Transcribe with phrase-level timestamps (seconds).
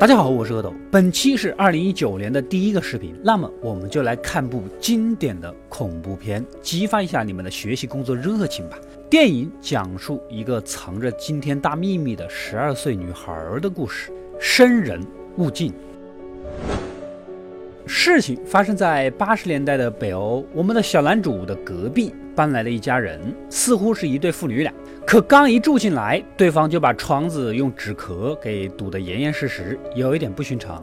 [0.00, 8.78] 大家好，我是阿斗，本期是二零一九年的第一个视频，那么我们就来看部经典的恐怖片，激发一下你们的学习工作热情吧。
[9.10, 13.30] 电影讲述一个藏着惊天大秘密的十二岁女孩
[13.60, 14.10] 的故事，
[14.40, 15.70] 生人勿近。
[17.84, 23.20] 事情发生在八十年代的北欧，我们的小男主的隔壁搬来了一家人，
[23.50, 24.72] 似乎是一对父女俩。
[25.06, 30.82] 可刚一住进来，对方就把窗子用纸壳给堵得严严实实，有一点不寻常，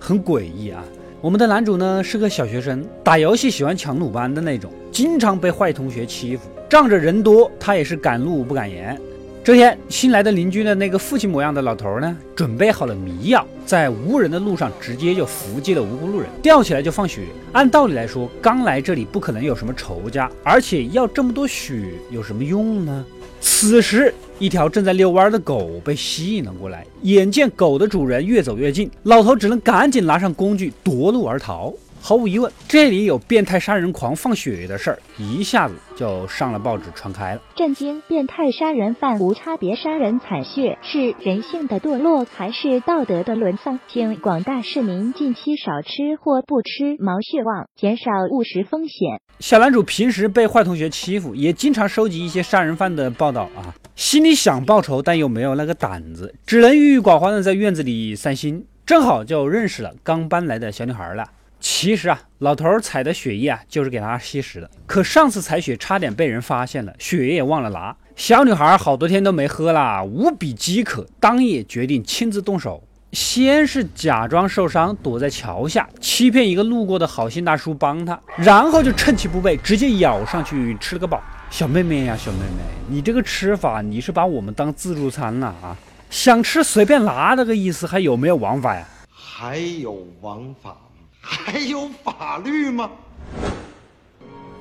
[0.00, 0.82] 很诡异啊。
[1.20, 9.00] 我们的男主呢是个小学生，打游戏喜欢抢鲁班的那种，经常被坏同学欺负，仗着人多，他也是敢怒不敢言。
[9.44, 17.22] 这天，新来的邻居的那个父亲模样的老头呢，准备好了迷药，在无人的路上直接就伏击了无辜路人，吊起来就放血。
[17.50, 23.04] 按道理来说，刚来这里不可能有什么仇家，而且要这么多血有什么用呢？
[23.40, 26.86] 此时，一条正在遛弯的狗被吸引了过来。
[27.02, 31.74] 眼见狗的主人越走越近，老头只能赶紧拿上工具夺路而逃。
[32.04, 37.40] 毫无疑问，这里有变态杀人狂放血的事儿，一下子就上了报纸，传开了。
[37.54, 38.02] 震惊！
[38.08, 43.78] 变态杀人犯无差别杀人惨血，是人性的堕落，还是道德的沦丧？
[43.86, 49.20] 请广大市民近期少吃或不吃毛血旺，减少误食风险。
[49.38, 58.66] 小男主平时被坏同学欺负，也经常收集一些杀人犯的报道啊，心里想报仇，但又没有那个胆子，只能郁郁寡欢的在院子里散心。
[58.84, 61.24] 正好就认识了刚搬来的小女孩了。
[61.62, 64.68] 其实啊，老头采的血液啊，就是给他吸食的。
[64.84, 67.96] 可上次采血差点被人发现了，血液忘了拿。
[68.16, 72.82] 小女孩好多天都没喝了，无比饥渴，当夜决定亲自动手。
[73.12, 81.22] 先是假装受伤，躲在桥下，欺骗一个路过的好心大叔帮他，然后就趁其不备，直接咬上去吃了个饱。
[81.48, 85.76] 小妹妹呀，小妹妹，你这个吃法，你是把我们当自助餐了啊？
[86.10, 88.84] 想吃随便拿，那个意思还有没有王法呀？
[89.14, 90.76] 还有王法？
[91.22, 92.90] 还有法律吗？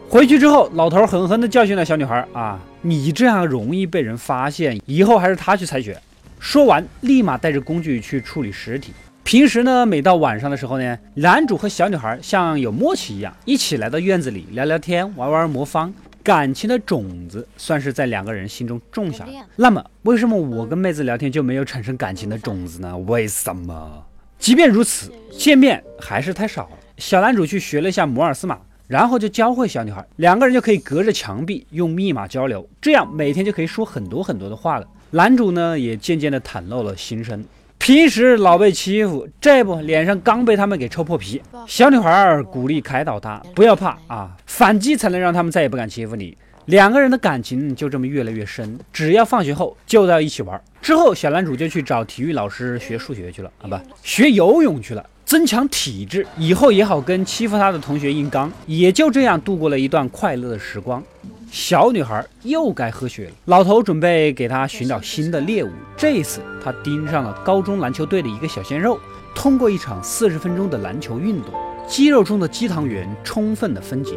[0.07, 2.59] 回去之后，老头狠狠地教训了小女孩啊！
[2.81, 5.99] 你这样容易被人发现，以后还是他去采血。
[6.39, 8.93] 说完，立马带着工具去处理尸体。
[9.23, 19.31] 平时呢，每到晚上的时候呢，男主和小女孩像有默契一样，一起来到院子里聊聊天，玩玩魔方，感情的种子算是在两个人心中种下了。
[19.55, 22.97] 那么，为什么我跟妹子聊天就没有产生感情的种子呢？
[22.97, 24.05] 为什么？
[24.41, 26.69] 即便如此，见面还是太少了。
[26.97, 28.57] 小男主去学了一下摩尔斯码，
[28.87, 34.87] 然后就教会小女孩，两个人就可以隔着墙壁用密码交流，这样每天就可以说很多很多的话了。
[35.11, 37.45] 男主呢，也渐渐的袒露了心声。
[37.77, 41.39] 平时老被欺负，这不脸上刚被他们给抽破皮。
[41.67, 46.35] 小女孩鼓励开导他，不要怕啊，反击才能让他们再也不敢欺负你。
[46.65, 50.61] 两个人的感情就这么越来越深，只要放学后就在一起玩。
[50.81, 58.51] 之后，小男主就去找体育老师学数学去了啊，不学游泳去了，增强体质，以后也好跟欺负他的同学硬刚。
[58.67, 61.03] 也就这样度过了一段快乐的时光。
[61.51, 65.69] 小女孩又该喝血了，老头准备给她寻找新的猎物。
[65.97, 68.97] 这次他盯上了高中篮球队的一个小鲜肉，
[69.35, 71.53] 通过一场四十分钟的篮球运动，
[71.87, 74.13] 肌肉中的肌糖原充分的分解，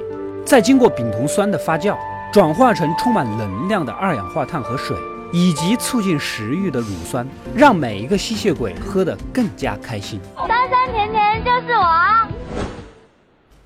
[0.46, 1.96] 再经过丙酮酸的发酵。
[2.34, 4.96] 转化成充满能量的二氧化碳和水，
[5.32, 7.24] 以及促进食欲的乳酸，
[7.54, 10.18] 让每一个吸血鬼喝得更加开心。
[10.34, 12.28] 酸酸甜甜就是我。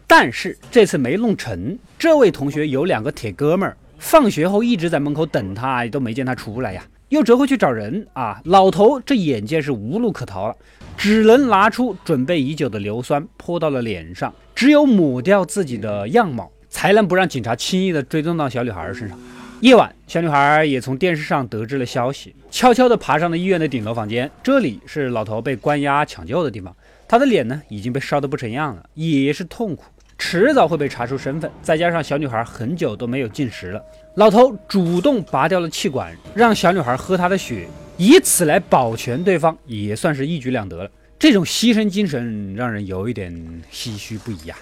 [0.07, 8.39] 但是这次没弄成，这位同学有两个铁哥们儿，放学后一直在门口等他，都没见他出来呀，又折回去找人啊。
[8.45, 10.55] 老头这眼见是无路可逃了，
[10.95, 16.51] 只能拿出准备已久的硫酸泼到了脸上，只有抹掉自己的样貌。
[16.69, 19.19] 才能不让警察轻易的追踪到小女孩身上。
[19.61, 24.31] 夜晚，小女孩也从电视上得知了消息，悄悄地爬上了医院的顶楼房间。
[24.41, 26.75] 这里是老头被关押抢救的地方。
[27.09, 29.85] 他的脸呢已经被烧得不成样了，也是痛苦，
[30.17, 31.51] 迟早会被查出身份。
[31.61, 33.83] 再加上小女孩很久都没有进食了，
[34.15, 40.91] 老头主动拔掉了气管，让小女孩喝他的血，以此来保全对方，也算是一举两得了。
[41.19, 43.35] 这种牺牲精神让人有一点
[43.73, 44.55] 唏嘘不已呀。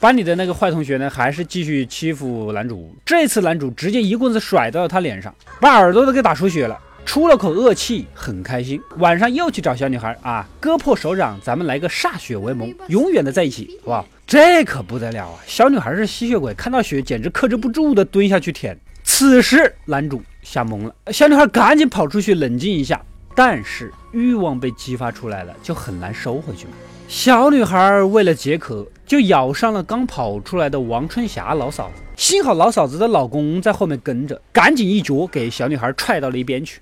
[0.00, 2.90] 班里的那个坏同学呢，还是继续欺负男主。
[3.04, 8.80] 这次男主直接一棍子甩到了他脸上，把耳朵都给打出血了，出了口恶气，很开心。
[8.96, 14.06] 晚上又去找小女孩啊，割破手掌，咱们来个歃血为盟，永远的在一起，好不好？
[14.26, 15.38] 这可不得了啊！
[15.46, 18.74] 小女孩是吸血鬼，看到血简直克制不住的蹲下去舔。
[19.04, 23.02] 此时男主吓懵了，小女孩赶紧跑出去冷静一下，
[23.34, 26.72] 但是欲望被激发出来了，就很难收回去嘛。
[27.12, 32.02] 小女孩为了解渴，就咬伤了刚跑出来的王春霞老嫂子。
[32.14, 36.80] 幸好老嫂子的老公在后面跟着，赶紧一脚给小女孩踹到了一边去。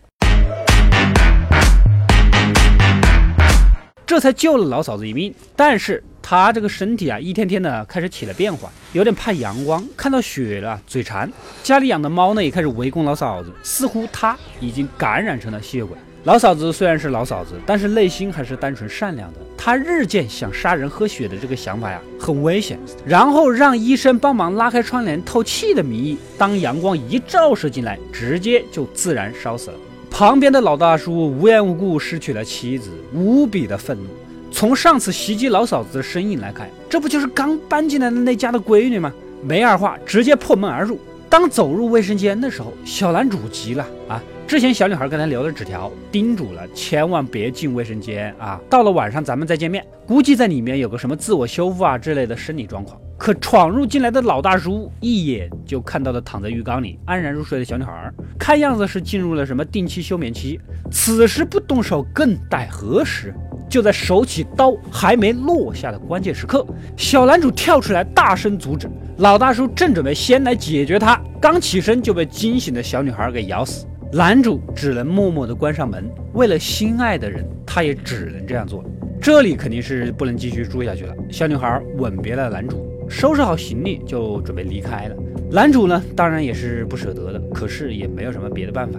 [4.07, 5.35] 这才救了老嫂子一命。
[5.57, 11.33] 但是她这个身体啊，一天天的开始起了变化，有点怕阳光，看到血了嘴馋。
[11.63, 15.97] 家里养的猫呢，也开始围攻老嫂子，似乎她已经感染成了吸血鬼。
[16.25, 19.39] 老嫂子虽然是老嫂子，但是内心还是单纯善良的。
[19.57, 22.79] 她日渐想杀人喝血的这个想法呀，很危险。
[23.07, 29.77] 然后让医生帮忙拉开窗帘透气的名义，当阳光一照射进来，直接就自然烧死了。
[30.11, 34.05] 旁边的老大叔无缘无故失去了妻子，无比的愤怒。
[34.51, 39.13] 从上次袭击老嫂子的身影来看，这不就是刚搬进来的那家的闺女吗？
[39.43, 40.99] 没二话，直接破门而入。
[41.31, 44.21] 当走入卫生间的时候，小男主急了啊！
[44.49, 48.59] 之前小女孩给他留了纸条，叮嘱了千万别进卫生间啊！
[48.71, 52.99] 到了晚上咱们再见面，估计在里面有个什么自我修复啊之类的生理状况。
[53.19, 60.59] 可闯入进来的老大叔一眼就看到了躺在浴缸里安然入睡的小女孩，看样子是进入了什么定期休眠期。
[60.91, 63.35] 此时不动手更待何时？
[63.69, 66.67] 就在手起刀还没落下的关键时刻，
[66.97, 68.89] 小男主跳出来大声阻止。
[69.19, 73.85] 老大叔正准备先来解决他，刚起身就被惊醒的小女孩给咬死。
[74.13, 78.83] 男主只能默默地关上门，为了心爱的人，他也只能这样做。
[79.21, 81.15] 这里肯定是不能继续住下去了。
[81.31, 85.17] 小女孩吻别了男主，收拾好行李就准备离开了。
[85.51, 88.99] 男主呢，当然也是不舍得的，可是也没有什么别的办法。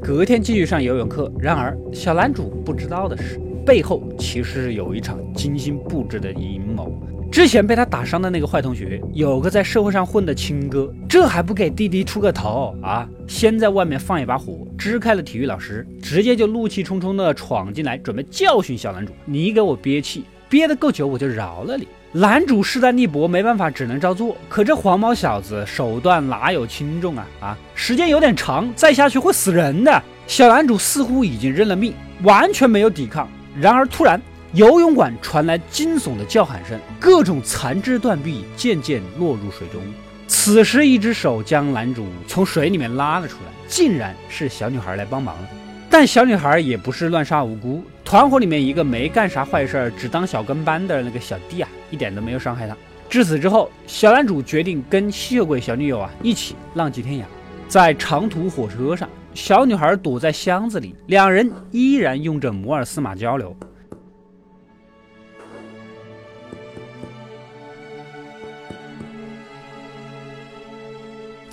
[0.00, 6.92] 隔天继续上游泳课，然而小男主不知道的是，背后其实有一场精心布置的阴谋。
[7.32, 13.08] 之前被他打伤的那个坏同学，有个在社会上混的亲哥，这还不给弟弟出个头啊？
[13.26, 19.14] 先在外面放一把火，支开了体育老师，直接就怒气冲冲的闯进来，准备教训小男主。
[19.24, 21.88] 你给我憋气，憋得够久，我就饶了你。
[22.12, 24.36] 男主势单力薄，没办法，只能照做。
[24.50, 27.26] 可这黄毛小子手段哪有轻重啊？
[27.40, 30.02] 啊，时间有点长，再下去会死人的。
[30.26, 31.94] 小男主似乎已经认了命，
[32.24, 33.26] 完全没有抵抗。
[33.58, 34.20] 然而突然。
[34.54, 39.80] 游泳馆传来惊悚的叫喊声，各种残肢断臂渐渐落入水中。
[40.28, 45.48] 此时，一只手将男主从水里面拉了出来，竟然是小女孩来帮忙了。
[45.88, 52.76] 但小女孩也不是乱杀无辜，团伙里面一个没干啥坏事，只当小跟班的那个小弟啊，一点都没有伤害他。
[53.08, 57.22] 至此之后，小男主决定跟吸血鬼小女友啊一起浪迹天涯。
[57.68, 63.56] 在长途火车上，小女孩躲在箱子里，两人依然用着摩尔斯码交流。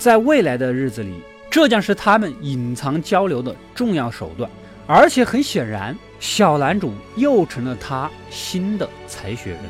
[0.00, 1.12] 在未来的日子里，
[1.50, 4.50] 这将是他们隐藏交流的重要手段。
[4.86, 9.60] 而且很显然，小男主又成了他新的采血人。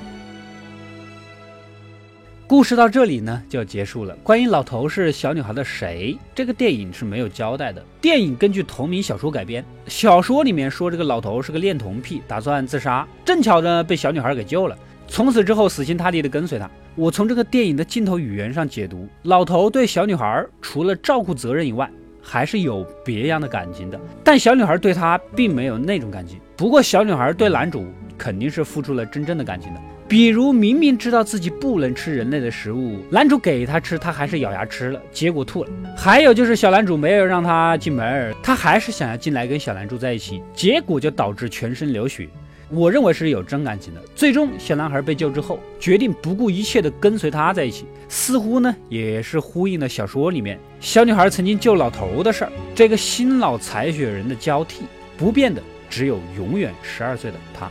[2.46, 4.14] 故事到这里呢就要结束了。
[4.22, 7.84] 关于老头是小女孩的谁，这个电影是没有交代的。
[8.00, 14.78] 电影根据同名小说改编，小说里面说这个老头是个恋童癖，打算自杀，正巧呢被小女孩给救了。
[15.10, 16.70] 从此之后，死心塌地的跟随他。
[16.94, 21.90] 我从这个电影的镜头语言上解读，老头对小女孩除了照顾责任以外，
[22.22, 24.00] 还是有别样的感情的。
[24.22, 26.38] 但小女孩对他并没有那种感情。
[26.56, 27.84] 不过，小女孩对男主
[28.16, 29.80] 肯定是付出了真正的感情的。
[30.06, 35.70] 比如，明明知道自己不能吃人类的食物，男主给她吃，她还是咬牙吃了，结果吐了。
[35.96, 42.28] 还有就是，小男主没有让她进门，她还是想要进来跟小男主在一起，结果就导致全身流血。
[42.70, 44.00] 我认为是有真感情的。
[44.14, 52.52] 最终，小男孩被救之后，决定不顾一切的跟随他在一起，似乎呢也是呼应了小说里面小女孩曾经救老头的事儿。
[52.74, 54.84] 这个新老采血人的交替，
[55.18, 57.70] 不变的只有永远十二岁的他。